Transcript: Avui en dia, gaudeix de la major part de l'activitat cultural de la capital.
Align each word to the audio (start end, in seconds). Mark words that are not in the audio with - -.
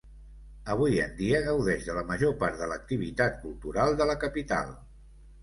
Avui 0.75 0.95
en 1.03 1.11
dia, 1.19 1.41
gaudeix 1.47 1.85
de 1.89 1.97
la 1.97 2.03
major 2.13 2.33
part 2.45 2.59
de 2.63 2.71
l'activitat 2.73 3.39
cultural 3.45 3.95
de 4.01 4.09
la 4.15 4.19
capital. 4.27 4.75